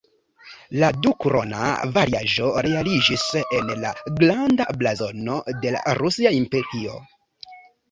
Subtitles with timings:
[0.83, 3.27] La "dukrona"-variaĵo realiĝis
[3.59, 3.93] en la
[4.23, 6.99] "Granda blazono de la Rusia Imperio".